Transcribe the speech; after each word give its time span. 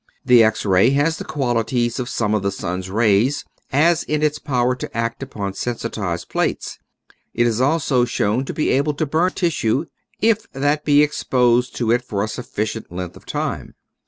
The 0.25 0.43
X 0.43 0.65
ray 0.65 0.89
has 0.97 1.17
the 1.19 1.23
quali 1.23 1.63
ties 1.63 1.99
of 1.99 2.09
some 2.09 2.33
of 2.33 2.41
the 2.41 2.51
sun's 2.51 2.89
rays, 2.89 3.45
as 3.71 4.01
in 4.01 4.23
its 4.23 4.39
power 4.39 4.73
to 4.77 4.97
act 4.97 5.21
upon 5.21 5.53
sensitized 5.53 6.27
plates. 6.27 6.79
It 7.35 7.45
is 7.45 7.61
also 7.61 8.03
shown 8.05 8.43
to 8.45 8.53
be 8.55 8.69
able 8.71 8.95
to 8.95 9.05
burn 9.05 9.33
tissue 9.33 9.85
if 10.19 10.51
that 10.53 10.83
be 10.85 11.03
exposed 11.03 11.75
to 11.75 11.91
it 11.91 12.01
for 12.03 12.23
a 12.23 12.27
sufficient 12.27 12.91
length 12.91 13.15
of 13.15 13.27
time. 13.27 13.75